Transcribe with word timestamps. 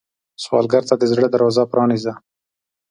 سوالګر 0.43 0.83
ته 0.89 0.95
د 0.97 1.03
زړه 1.11 1.27
دروازه 1.31 1.63
پرانیزه 1.71 2.13